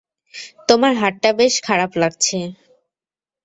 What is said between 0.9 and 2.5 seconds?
হাতটা বেশ খারাপ লাগছে।